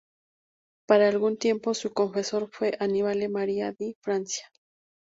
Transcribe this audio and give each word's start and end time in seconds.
Para 0.87 1.07
algún 1.07 1.37
tiempo, 1.37 1.75
su 1.75 1.93
confesor 1.93 2.49
fue 2.51 2.75
Annibale 2.79 3.29
Maria 3.29 3.71
di 3.77 3.95
Francia. 4.01 4.49